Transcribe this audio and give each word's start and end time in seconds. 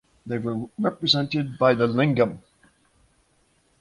They 0.25 0.39
were 0.39 0.65
represented 0.79 1.59
by 1.59 1.75
the 1.75 1.85
"lingam". 1.85 2.41